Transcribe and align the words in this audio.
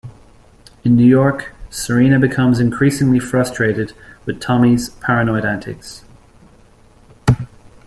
In 0.83 0.95
New 0.95 1.05
York, 1.05 1.53
Serena 1.69 2.17
becomes 2.19 2.59
increasingly 2.59 3.19
frustrated 3.19 3.93
with 4.25 4.41
Tommy's 4.41 4.89
paranoid 4.89 5.45
antics. 5.45 6.03